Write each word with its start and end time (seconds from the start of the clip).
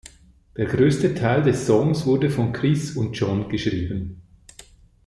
Der 0.57 0.65
größte 0.65 1.13
Teil 1.13 1.43
der 1.43 1.53
Songs 1.53 2.07
wurde 2.07 2.31
von 2.31 2.53
Chris 2.53 2.95
und 2.97 3.13
John 3.13 3.47
geschrieben. 3.49 4.23